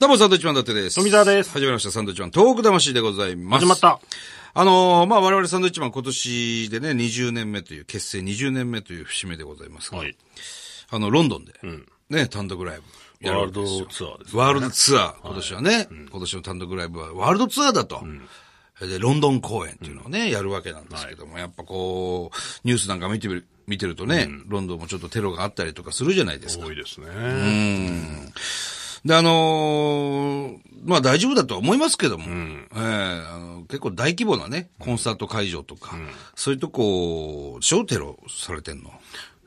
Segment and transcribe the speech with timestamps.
[0.00, 0.94] どうも、サンドウィッチマンだってです。
[0.94, 3.66] 富澤です始まりました、サンドウィッチマントーク魂でございます。
[3.66, 3.98] 始まった。
[4.54, 10.16] あのーまあ、我々サンドウィッチマン今年でね、20年目という、結成20年目という節目でございますが、はい。
[10.90, 11.52] あの、ロンドンで、
[12.10, 14.40] ね、単独ライブやるワールわけですよドツアーですね。
[14.40, 18.00] ワールドツアー、今年はね、今年の単独ライブはワールドツアーだと。
[18.80, 26.66] で、ロンドン公演っていうのをね、やるわけなんですけども、やっぱこう、ニュースなんか見てみる、見てるとね、ロンドンもちょっとテロがあったりとかするじゃないですか。
[26.66, 27.08] 多いですね。
[29.08, 35.96] で、あのーまあ大丈夫だとは思いますけども、ええあの結構大規模なね、コンサート会場とか、
[36.36, 38.92] そういうとこ、小テロされてんの。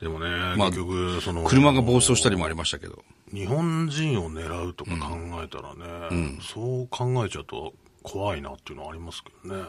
[0.00, 3.02] でもね、まあ結局、その、車が暴走したりもありましたけど。
[3.32, 5.74] 日本人を狙うとか考えたら
[6.10, 9.64] ね、そう考えちゃうと怖いなっていうのはありますけどね。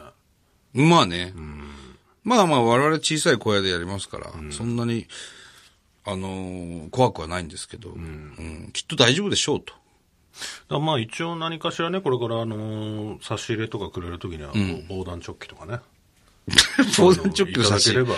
[0.88, 1.32] まあね。
[2.24, 5.06] まあまあ我々小さい小屋でやりますから、そんなに、
[6.04, 9.72] あのー怖くはないんですけど、うんきっと大丈夫でしょうと。
[10.68, 14.52] まあ一応何かしらね、これからあのー差し入れとかくれるときには、
[14.88, 15.78] 防弾チョッキとかね。
[16.98, 18.12] 防弾チョッキの差し入れ？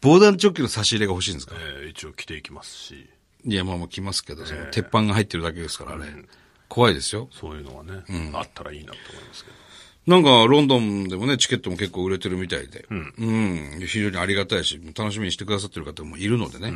[0.00, 1.54] 防弾チョッキの差し入れが欲しいんですか？
[1.58, 3.08] えー一応着ていきますし、
[3.44, 6.24] いや、まあまあ来ますけど、その鉄板が入ってるだけですからね。
[6.68, 7.28] 怖いですよ。
[7.32, 8.02] そういうのがね、
[8.34, 9.56] あったらいいなと思いますけど。
[10.04, 13.84] なんか、ロンドンでもね、チケットも結構売れてるみたいで、うん。
[13.86, 16.72] 非常にありがたいし、楽しみにしてくださってる方もいるのでね、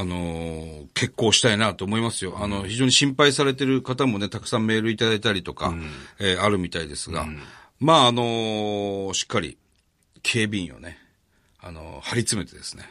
[0.00, 2.38] あのー結婚したいなと思いますよ。
[2.40, 5.74] あの、非常に心配されてる方もね、たくさんメールいただいたりとか、
[6.18, 7.26] えーあるみたいですが、
[7.80, 9.58] まあ、あのーしっかり、
[10.22, 10.98] 警備員をね、
[11.60, 12.84] あのー張り詰めてですね、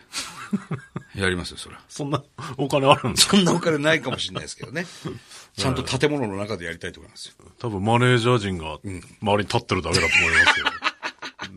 [1.16, 1.82] やりますよ、それは。
[1.90, 2.24] そんな
[2.58, 3.36] お金あるんですか？
[3.38, 4.86] そんなお金ないかもしれないですけどね。
[5.58, 7.34] ちゃんと建物の中でやりたいと思いますよ。
[7.60, 9.00] 多分マネージャー陣が周り
[9.32, 10.66] に立ってるだけだと思いますよ。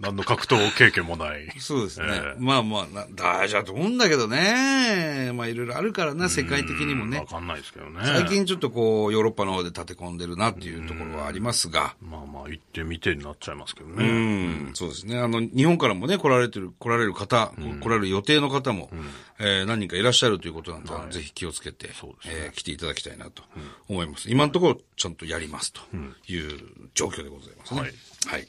[0.01, 1.53] 何の格闘経験もない。
[1.59, 2.06] そうですね。
[2.11, 5.31] ええまあまあな、大丈夫だと思うんだけどね。
[5.34, 7.19] まあいろいろあるからな、世界的にもね。
[7.19, 8.01] わかんないですけどね。
[8.03, 11.95] 最近ちょっとこう、ヨーロッパの方で立て込んでるなっていうところはありますが。
[12.03, 14.07] まあまあ行ってみてになっちゃいますけどうね。
[14.09, 15.19] ん、そうですね。
[15.19, 18.91] あの、日本からもね、来られてる、来られる方、来られる予定の方も、
[19.39, 21.92] えー何人かいらっしゃるということなんで、ぜひ気をつけて、ね
[22.27, 23.42] えー来ていただきたいなと
[23.89, 24.30] 思います。
[24.30, 25.80] 今のところ、ちゃんとやりますと
[26.29, 26.58] いう
[26.95, 27.80] 状況でございますね。
[27.80, 27.92] はい
[28.27, 28.48] はい。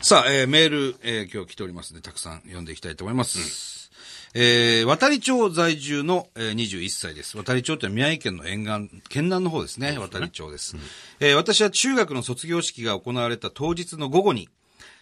[0.00, 3.90] さあ、えーメール、えー今日来ておりますので、たくさん読んでいきたいと思います。
[4.34, 7.36] えー渡り町在住の、えー21歳です。
[7.36, 9.98] 渡り町って宮城県の沿岸、県南の方ですね。
[9.98, 10.76] 渡り町です、
[11.20, 14.48] えー私は中学の卒業式が行われた当日の午後に、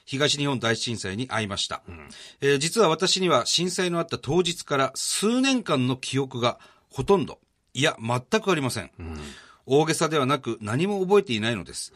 [0.06, 1.82] 東日本大震災に遭いました、
[2.40, 6.58] えー実は私には震災のあった当日から数年間の記憶が
[6.90, 7.38] ほとんど、
[7.74, 8.90] いや、全くありません。
[9.68, 11.92] 大げさではなく何も覚えていないのです。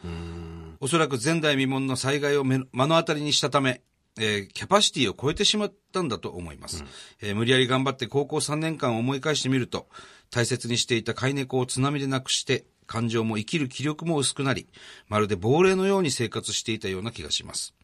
[0.83, 3.83] おそらく前代未聞の災害を目の当たりにしたため、
[4.19, 6.83] えーキャパシティを超えてしまったんだと思います、
[7.21, 9.87] えー無理やり頑張って高校3年間を思い返してみると、
[10.31, 14.67] 大切にしていた飼い猫を津波で亡くして、感情も生きる気力も薄くなり、
[15.07, 17.75] まるで亡霊のように生活していたような気がします。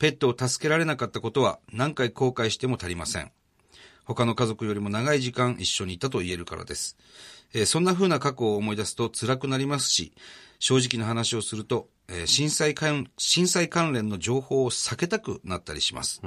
[0.00, 3.30] ペットを助けられなかったことは何回後悔しても足りません。
[4.06, 6.96] 他の家族よりも長い時間一緒にいたと言えるからです。
[7.52, 10.12] えーそんな風な過去を思い出すと辛くなりますし、
[10.58, 16.20] 正直な話をすると、えー震災関震災関連の情報を避けたくなったりします。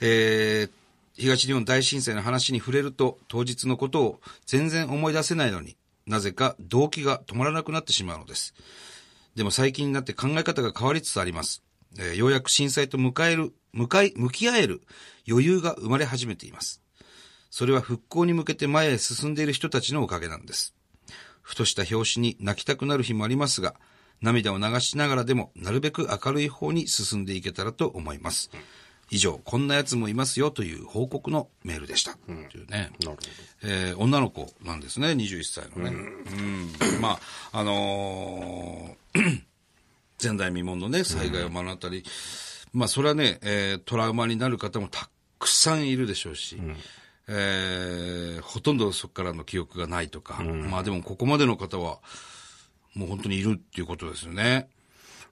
[0.00, 0.70] えー
[1.18, 8.54] 東日本大震災の話に触れると、当日のことを全然思い出せないのになぜか動機が止まらなくなってしまうのです。
[9.34, 11.62] でも最近になって考え方が変わりつつあります。
[11.98, 14.82] えーようやく震災と迎える、向かい、向き合える
[15.28, 16.82] 余裕が生まれ始めています。
[17.50, 20.74] それは復興に向けて前へ進んでいる人たちのおかげなんです。
[21.42, 23.74] ふとした拍子に泣きたくなる日もありますが、
[24.20, 28.50] 涙を流しながらでもなるべく明るい方に進んでいけたらと思います。
[29.10, 32.16] 以上、こんな奴もいますよという報告のメールでした。
[32.26, 32.90] というね。
[33.00, 33.18] なるほど。
[33.62, 35.90] えー女の子なんですね、21歳のね。
[35.90, 37.00] うん。
[37.00, 37.20] ま
[37.52, 39.42] あ、あのー
[40.22, 42.04] 前代未聞のね、災害を目の当たり、
[42.72, 46.56] まあ、それはね、えートラウマになる方もたくさんいるでしょうし、
[47.28, 51.98] えーほとんどそこからの記憶がないとか、まあでもここまでの方は、
[52.94, 54.68] もう本当にいるっていうことですよね。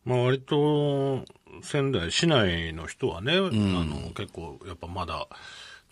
[0.04, 1.24] まあ割と、
[1.62, 5.28] 仙台市内の人はね、あの、結構やっぱまだ、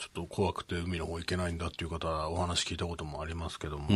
[0.02, 3.86] ちょっと怖くて海の方行けないんだっていう方はお話聞いたこともありますけども、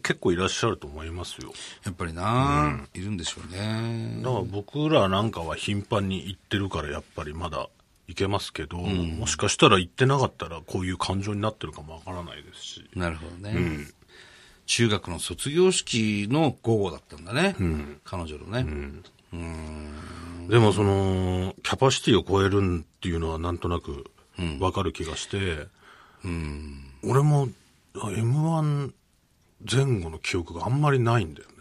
[0.00, 1.52] 結構いらっしゃると思いますよ。
[1.84, 4.20] やっぱりな、いるんでしょうね。
[4.22, 7.68] だから僕らなんかは頻繁に行ってるからやっぱりまだ
[8.06, 12.88] 行けますけど、もしかしたら行ってなかったらこういう感情になってるかもわからないですし。
[12.94, 13.88] なるほどね。
[14.66, 17.56] 中学の卒業式の午後だったんだね。
[18.04, 19.02] 彼女のね。
[20.48, 24.04] でもその、キャパシティを超えるっていうのはなんとなく
[24.60, 25.66] わかる気がして、
[27.02, 27.48] 俺も
[27.96, 28.92] あ M1
[29.70, 31.54] 前後の記憶があんまりないんだよね。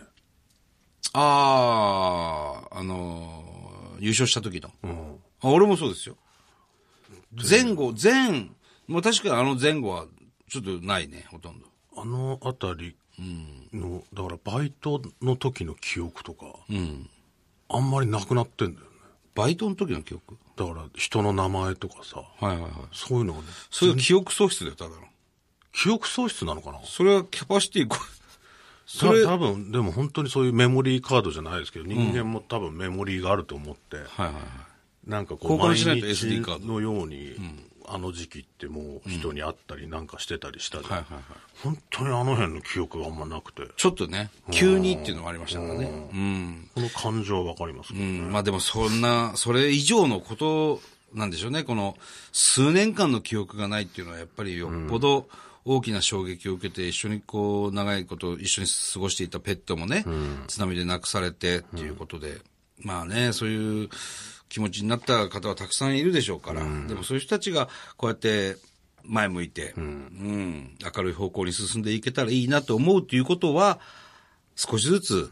[1.14, 3.54] ああ、あのー
[4.00, 4.70] 優勝した時の。
[4.84, 5.16] うん。
[5.42, 6.18] あ俺もそうですよ。
[7.50, 8.50] 前後、前、
[8.88, 10.06] もう確かにあの前後は
[10.50, 11.66] ちょっとないね、ほとんど。
[11.96, 12.96] あのあたり
[13.72, 17.10] の、だからバイトの時の記憶とか、うん。
[17.70, 18.93] あんまりなくなってんだよね。
[19.36, 20.38] バイトの時の記憶？
[20.56, 22.72] だから人の名前とかさ、はいはいはい。
[22.92, 24.96] そういうのがね、それは記憶喪失だよ、ただの。
[25.72, 26.80] 記憶喪失なのかな？
[26.84, 27.98] それはキャパシティこ、
[28.86, 35.10] そそれれ多分、でも本当にそういうメモリーカードじゃないですけど、人間も多分メモリーがあると思って、はいはいはい。
[35.10, 37.36] なんかこう、交換しないと毎 SD カード日のように、
[37.88, 40.92] あの時期ってもう人に会ったりなんかしてたりしたじゃん。
[40.92, 41.24] はいはいはい。
[41.64, 46.10] 本当にあの辺の記憶があんまなくて、ちょっとね、急にっていうのもありましたからね。
[46.14, 46.70] うん。
[46.76, 48.20] この感情はわかりますけどね。
[48.20, 48.32] うん。
[48.32, 50.82] まあでもそんな、それ以上のこと
[51.14, 51.64] なんでしょうね。
[51.64, 51.96] この
[52.32, 55.28] 数年間の記憶がないっていうのはやっぱりよっぽど
[55.66, 60.06] 大きな衝撃を受けて一緒にこう長いこと一緒に過ごしていたペットもね、
[60.48, 62.42] 津波で亡くされてっていうことで、
[62.80, 63.90] まあね、そういう
[64.54, 68.58] 気持ちになった方はたくさんいるでしょうから、でもそういう人たちがこうやって
[69.04, 73.80] 前向いて、うん、明るい方向に進んでいけたらいいなと思うということは、
[74.56, 75.30] 少しずつ、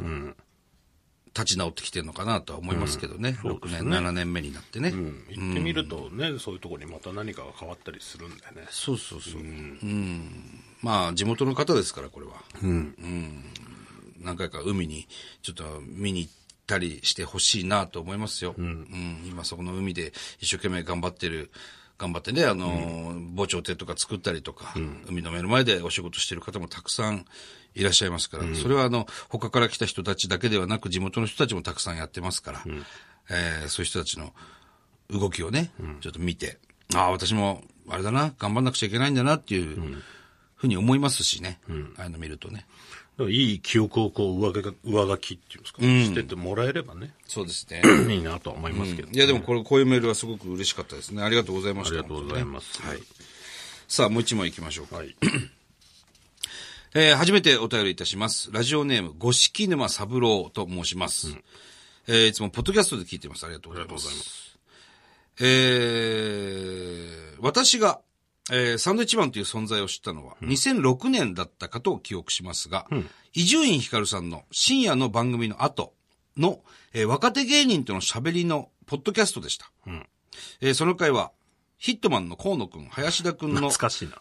[1.36, 3.38] 立ち直ってきてるのかなとは思いますけどね。
[3.44, 4.90] 6年、7年目になってね。
[4.90, 8.66] うん行ってみるとね、そういうところにまた何かが変わったりするんだよね。
[8.72, 9.40] そうそうそう。
[9.40, 10.64] うん。
[10.82, 12.44] まあ、地元の方ですから、これは。
[12.64, 13.44] うん。
[14.20, 15.08] 何回か海に
[15.44, 16.34] ちょっと見に行っ
[16.72, 18.56] たりしてほしいなと思いますよ。
[18.58, 19.24] うん。
[19.26, 21.52] 今そこの海で一生懸命頑張ってる、
[21.98, 24.74] 頑張ってね、あの、防潮堤とか作ったりとか、
[25.08, 27.26] 海の目の前でお仕事してる方もたくさん
[27.76, 32.64] いらっしゃいますから、それはあの、他から来た人たちだけではなく、地元の人たちもたくさんやってますから、
[33.30, 34.34] えーそういう人たちの
[35.10, 36.58] 動きをね、ちょっと見て、
[36.96, 40.02] ああ、私も、あれだな、頑張んなくちゃいけないんだなっていう
[40.62, 41.60] ふうに思いますしね、
[41.98, 42.68] ああいうの見るとね。
[43.20, 47.82] いい記憶をこう上書き上書きっていうんですか、してってもらえればね、そうですね。
[48.14, 51.24] いいなとは思いますけど、いや、でもこれ、こういうメールはすごく嬉しかったですね。
[51.24, 51.96] ありがとうございました。
[51.96, 52.80] ありがとうございます。
[52.84, 53.00] はい。
[53.88, 54.98] さあ、もう一問行きましょうか。
[54.98, 55.16] はい。
[56.94, 58.50] えー初めてお便りいたします。
[58.52, 61.36] ラジオネーム、五色沼三郎と申します。
[62.08, 63.46] えーいつもポッドキャストで聞いてます。
[63.46, 64.08] ありがとうございます。
[64.08, 64.58] ありがとうございます
[65.40, 68.00] えー私が、
[68.52, 72.86] えーサンドイッチマンという存在を知ったのは、2006年だったかと記憶しますが、
[73.34, 75.94] 伊集院光さんの深夜の番組の後
[76.38, 76.60] の、
[76.94, 79.72] えー若手芸人との喋りのポッドキャストでした。
[80.60, 81.32] えーその回は、
[81.78, 83.70] ヒットマンの河野くん、林田くんの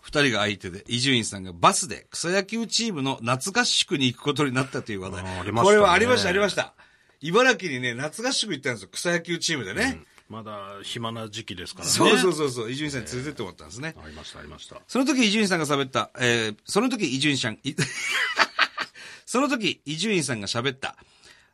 [0.00, 5.20] 二人が相手で、伊集院さんがバスで草野球チームの夏合宿に行くことになったという話題。
[5.20, 6.72] あーありましたねこれはありました、ありました。
[7.20, 8.88] 茨城にね、夏合宿行ったんですよ。
[8.90, 10.00] 草野球チームでね。
[10.30, 11.90] まだ暇な時期ですからね。
[11.90, 13.96] そうそうそうそう、伊集院さんに連れてってもらったんですね。
[14.02, 14.80] ありました、ありました。
[14.86, 17.74] その時伊集院さんが喋った、えー、その時伊集院さん、い
[19.26, 20.96] その時伊集院さんが喋った、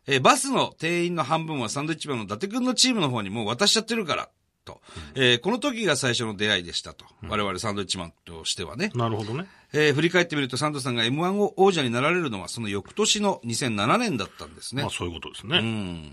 [0.06, 4.28] えー、バスの定員の半分はサンドイッチマンの伊達くんのチームの方にもう渡しちゃってるから、
[4.66, 4.82] と。
[5.14, 7.06] えーこの時が最初の出会いでしたと。
[7.28, 8.90] 我々サンドイッチマンとしてはね。
[8.94, 9.46] なるほどね。
[9.72, 14.82] えー振り返ってみると、サンドさんが M1 を王者になられるのは、その翌年の2007年だったんですね。
[14.82, 16.12] まあそういうことですね。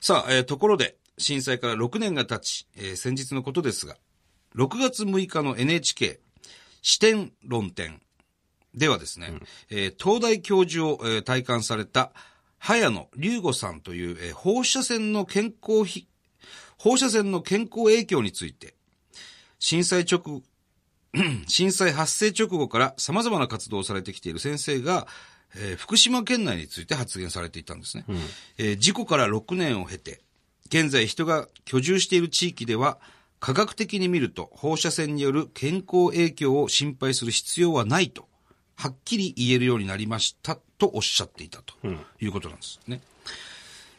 [0.00, 3.96] さあ、えーところで、震災から6年が経ち、えー先日のことですが、
[4.56, 6.20] 6月6日の NHK
[6.82, 8.00] 視点論点
[8.74, 9.32] ではですね、
[9.70, 12.12] えー東大教授を、えー体感された
[12.58, 16.08] 早野龍吾さんという、えー放射線の健康ひ
[16.76, 18.74] 放射線の健康影響について、
[19.58, 20.42] 震災直後、
[21.48, 25.06] 震災発生直後から様々な活動をされてきている先生が、
[25.56, 28.04] えー福島県内について発言されていたんですね。
[28.58, 30.20] えー事故から6年を経て、
[30.68, 32.98] 現在人が居住している地域では、
[33.40, 38.26] 科学的に見ると放射線による健康影響を心配する必要はないと、
[38.76, 41.74] はっきり言えるようになりましたとおっしゃっていたと
[42.20, 43.00] いうことなんですね。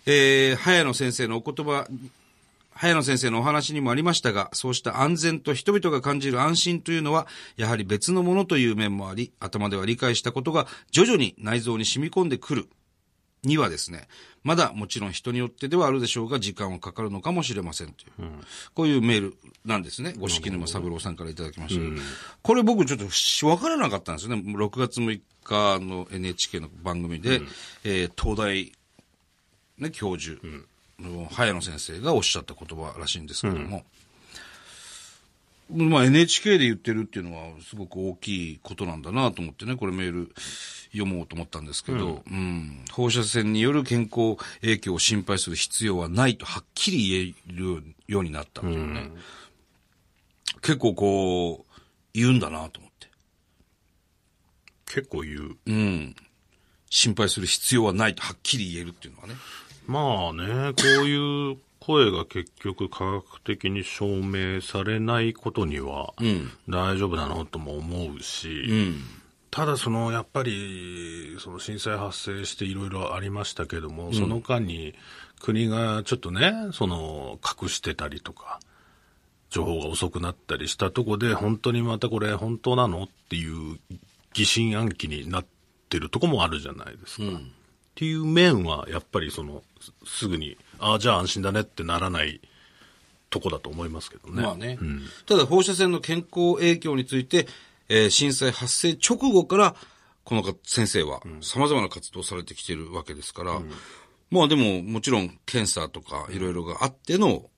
[0.05, 1.87] えー、早野先生のお言葉
[2.79, 12.69] 早野先生のお話にもありましたが、そうした安全と人々が感じる安心というのは、やはり別のものという面もあり、頭では理解したことが徐々に内臓に染み込んでくる
[13.43, 14.07] にはですね、
[14.43, 18.11] まだもちろん人によってではあるでしょうが、時間はかかるのかもしれませんという、
[18.73, 20.13] こういうメールなんですね。
[20.17, 21.81] 五色沼三郎さんからいただきました。
[21.81, 22.01] けど、
[22.41, 24.43] これ僕ちょっとしわからなかったんですよね。
[24.55, 27.41] 6月6日の NHK の番組で、
[27.83, 28.71] えー東大
[29.77, 30.39] ね、教授
[30.99, 33.85] の早野先生がおっしゃった言葉らしいんですけども、
[35.69, 40.33] まあ NHK で言ってるっていうのはすごく大きいことなんだなと思ってね、これメール
[40.91, 49.11] 読もうと思ったんですけど、うん、放射線による健康影響を心配する必要はないとはっきり言えるようになったっていうね。
[50.61, 51.79] 結構こう、
[52.13, 53.07] 言うんだなと思って。
[54.87, 55.57] 結構言う。
[55.67, 56.15] うん。
[56.89, 59.35] 心配する必要はないとはっきり言えるっていうのはね。
[59.85, 66.13] まあね、こういう声が結局科学的に証明されないことには
[66.67, 69.03] 大丈夫なのとも思うし、うん。
[69.51, 74.93] ただそのやっぱりその震災発生していろいろありましたけども、その間に
[75.41, 78.59] 国がちょっとね、その隠してたりとか、
[79.49, 83.79] 情報が遅くなったりしたとこで、本当にまたこれ本当なのっていう
[84.33, 85.45] 疑心暗鬼になっ
[85.89, 87.39] てるとこもあるじゃないですか。
[87.99, 89.61] っていう面はやっぱりその
[90.05, 92.39] すすぐに、ああ、じゃあ安心だねってならない
[93.29, 94.41] とこだと思いますけどね。
[94.41, 94.79] まあね。
[95.25, 97.45] ただ放射線の健康影響について、
[97.89, 99.75] えー震災発生直後から、
[100.23, 103.61] このか先生は様々な活動をされてきてるわけですから、
[104.31, 107.49] まあでももちろん検査とかいろいろがあっての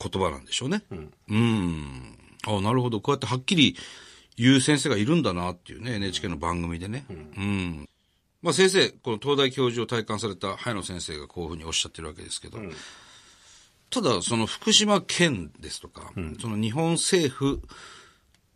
[0.00, 0.82] 言葉なんでしょうね。
[0.90, 2.18] うん。
[2.48, 3.00] あなるほど。
[3.00, 3.76] こうやってはっきり
[4.36, 7.06] 言う先生がいるんだなっていうね、NHK の番組でね。
[7.08, 7.88] うん。
[8.44, 12.58] まあ先生、この東大教授を体感された早野先生がこういうふうにおっしゃってるわけですけど、
[13.88, 17.62] ただ、その福島県ですとか、その日本政府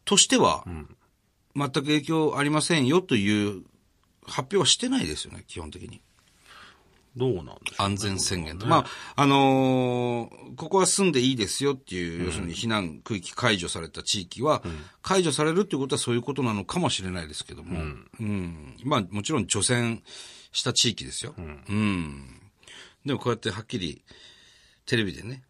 [0.04, 0.66] としては、
[1.57, 3.62] 全く影響ありませんよという
[4.26, 6.02] 発表はしてないですよね、基本的に。
[7.19, 7.95] どうなんでしょう、ね。
[7.95, 8.67] 安全宣言と。
[8.67, 14.63] まあ、あのーここは住んでいいですよっていう、要するに避難区域解除された地域は、
[15.03, 17.79] 解除されるっていうことはそういうことなのかもしれないですけども、
[18.21, 18.77] うん。
[18.85, 20.03] まあ、もちろん除染
[20.53, 21.35] した地域ですよ。
[21.37, 22.41] うん。
[23.05, 24.03] でもこうやってはっきり、
[24.87, 25.43] テレビでね、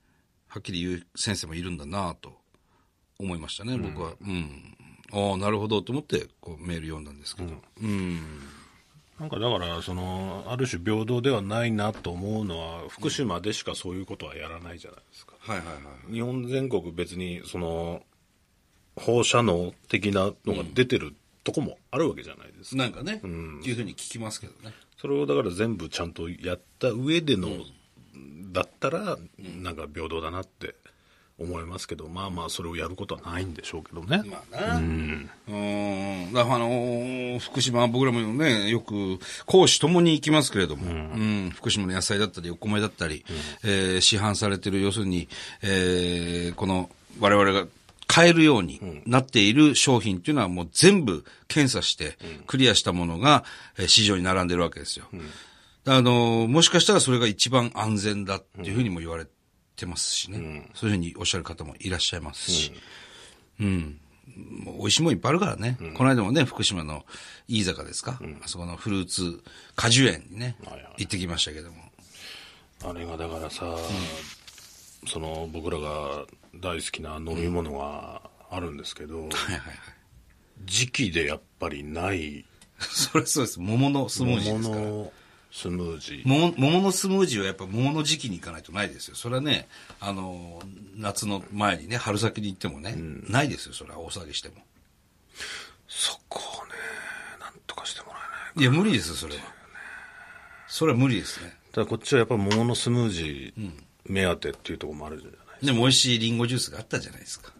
[0.49, 2.39] はっきり言う先生もいるんだなと
[3.19, 4.15] 思いましたね、僕は。
[4.21, 4.77] うん。
[5.13, 7.55] ああ、なるほどと思って、こうメール読んだんですけど。
[7.83, 8.21] うん。
[9.19, 15.35] なんかだから、その、ある種平等ではないなと思うのは、福島でしかそういうことはやらないじゃないですか。
[15.41, 15.73] はいはいは
[16.09, 16.13] い。
[16.13, 18.03] 日本全国別に、その、
[18.95, 22.77] 放射能的なのが出てるとこもあるわけじゃないですか。
[22.77, 24.73] なんかね、っていうふうに聞きますけどね。
[25.01, 27.49] それをだから全部ちゃんとやった上での、
[28.53, 30.75] だったら、なんか平等だなって
[31.38, 34.23] 思いますけど、まあまあそれをやることはないんでしょうけどね。
[34.28, 34.76] まあな。
[34.76, 35.30] うん。
[35.49, 35.52] う
[36.30, 36.33] ん。
[36.33, 43.25] だからあのー福島、僕らもね、よく、講師ともに行きますけれども、うん、福島の野菜だったり、お米だったり、
[43.62, 45.28] えー市販されてる、要するに、
[45.62, 46.90] えーこの、
[47.21, 47.66] 我々が
[48.09, 53.45] 買えるようになっている商品っていうのはもう全部検査して、クリアしたものが、
[53.78, 55.07] えー市場に並んでるわけですよ。
[55.87, 59.30] あのーもしかしたらそれが一番安全だっていうふうにも言われて
[59.87, 60.70] ますしね。
[60.75, 62.73] そういうふうにおっしゃる方もいらっしゃいますし。
[63.61, 64.00] うん。
[64.37, 65.78] もう美味しいもんいっぱいあるからね。
[65.97, 67.04] この間もね、福島の
[67.49, 69.42] 飯坂ですか、あそこのフルーツ
[69.75, 71.76] 果樹園にね、はいはい行ってきましたけども。
[72.85, 73.76] あれがだからさ、
[75.06, 79.62] その僕らが大好きな飲み物があるんですけど、はいはいはい。
[80.64, 82.44] 時期でやっぱりない
[82.78, 83.61] それそうです。
[83.61, 85.27] 桃のスムージー桃ですから。
[85.49, 86.23] のスムージー。
[86.25, 89.14] 桃桃のスムージーはやっぱ桃の時期に行かないとないですよ。
[89.17, 89.69] それはね、
[90.00, 90.62] あの、
[90.97, 92.95] 夏の前にね、春先に行ってもね、
[93.28, 93.75] ないですよ。
[93.75, 94.57] それは大騒ぎしても。
[95.88, 96.73] そこをね、
[97.40, 98.19] なんとかしてもら
[98.55, 99.40] えないいや、無理ですよ、それは。
[100.69, 101.57] それは無理ですね。
[101.73, 103.73] ただこっちはやっぱ桃のスムージー
[104.07, 107.52] 目当てっていうところもあるじゃないでも美味しいリンゴジュースがあったじゃないですか。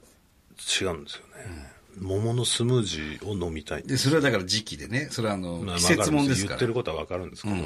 [0.81, 3.83] 違うんですよね、桃のスムージーを飲みたい。
[3.83, 6.57] で、それはだから時期でね、それはあの、まあ季節もんですから。
[6.57, 6.75] 言ってる。
[6.75, 7.57] ことはわかるんですけど、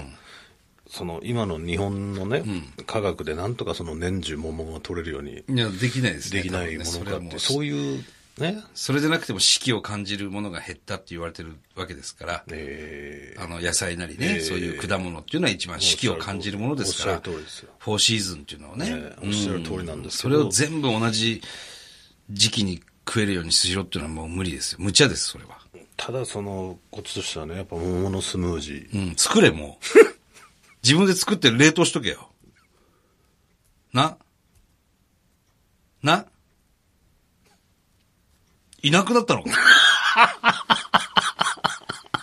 [0.88, 2.45] その今の日本のね、
[2.87, 6.43] 科学でなんとかその年中桃が取れるようにいや、できないですね。
[6.43, 8.05] できないも多分ねそれはもうのかって、そういう
[8.38, 14.41] ね、それでなくても四季を感じるものが減ったって言われてるわけですから、えーあの、野菜なりね、ええ。
[14.41, 17.71] そういう果物っていうのは一番四季を感じるものですから、おっしゃる通りですよ。
[17.79, 21.43] フォーシーズンっていうのをね、ええおっしゃる通りなんですけそどれを全部同じ
[22.31, 24.78] 時期に食えるようにしろっていうのはもう無理ですよ。
[24.80, 25.59] 無茶です、それは。
[25.97, 29.85] ただそのこっちとしてはねやっぱ桃のスムージー、うん、作れ、もう。
[30.82, 32.30] 自分で作って冷凍しとけよ。
[33.92, 34.16] な
[36.02, 36.26] な
[38.82, 39.50] いなくなったのか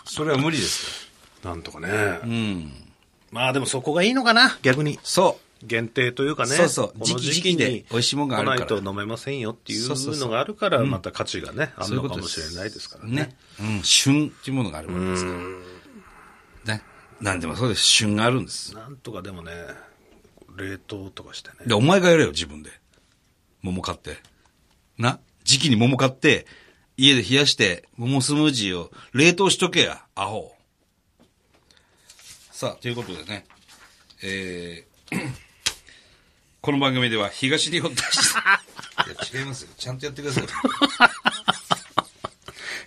[0.06, 1.08] それは無理です
[1.44, 1.52] よ。
[1.52, 1.88] なんとかね、
[2.24, 2.92] うん。
[3.32, 5.49] まあでもそこがいいのかな逆にそう。
[5.64, 13.36] 限定というかねそうそうこの時期に美味しいもんがあるから来ないと飲めませんよっていそうのがあるからまた価値がね、あるのかもしれないですからねね。
[13.60, 15.32] うん、旬っていうものがあるわけですか
[16.68, 16.76] ら。
[16.78, 16.84] ね。
[17.20, 17.82] なんでもそうです。
[17.82, 18.74] 旬があるんです。
[18.74, 19.52] なんとかでもね
[20.60, 22.70] 冷凍とかしてねで、お前がやれよ、自分で。
[23.62, 24.18] 桃買って。
[24.98, 26.46] な時期に桃買って、
[26.98, 30.54] 家で冷やして、桃スムージーを冷凍しとけや、アホ。
[32.52, 33.46] さあ、ということでね、
[34.22, 35.18] えー、
[36.70, 38.44] この番組では東日本大震災。
[38.44, 38.46] い
[39.34, 39.70] や、違いますよ。
[39.76, 40.44] ちゃんとやってください。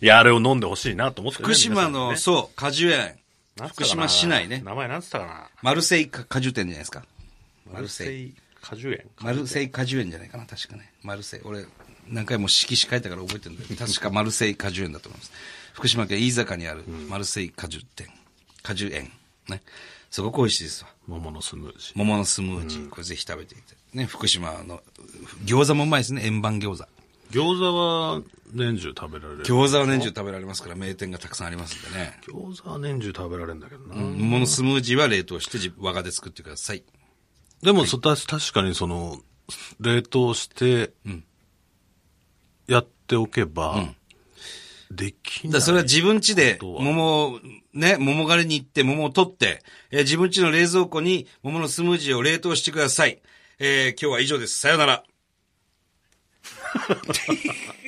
[0.01, 3.19] いや、あれを飲んでほしいなと思って、ね、福島の、皆さそう、果樹園。
[3.71, 4.62] 福島市内ね。
[4.65, 7.05] 名前なんつったかなマルセイ果樹店じゃないですか。
[7.73, 8.27] マルセイ。
[8.27, 10.93] イ果樹園マルセイ果樹園じゃないかな、確かね。
[11.03, 11.41] マルセイ。
[11.43, 11.67] 俺、
[12.07, 15.33] 何回も色紙書いたから覚えてるんだけど、確かマルセイ果樹園だと思います。
[15.73, 18.09] 福島県飯坂にあるマルセイ果樹店。
[18.62, 19.11] 果樹園。
[19.49, 19.61] ね。
[20.12, 20.90] すごく美味しいですわ。
[21.07, 21.92] 桃のスムージー。
[21.95, 22.90] 桃のスムージー。
[22.90, 23.75] これぜひ食べていて。
[23.95, 24.83] ね、福島の
[25.47, 26.26] 餃子もうまいですね。
[26.26, 26.88] 円盤餃子。
[27.31, 28.21] 餃子は
[28.52, 29.45] 年中食べられる。
[29.47, 32.21] 餃子は年中食べられますから、名店がたくさんありますんでね。
[32.28, 33.95] 餃子は年中食べられるんだけどな。
[33.95, 36.85] 桃のスムージーは冷凍して自我がで作ってください。
[37.62, 39.19] でも、そた確かにその、
[39.81, 40.92] 冷凍して、
[42.66, 43.95] やっておけば、
[44.94, 45.52] できない。
[45.54, 47.40] だそれは自分家で桃を、
[47.72, 53.20] ね、桃狩りに行って桃を取って、えー自分家の冷蔵庫に桃のスムージーを冷凍してください。
[53.58, 54.58] えー今日は以上です。
[54.58, 55.04] さようなら。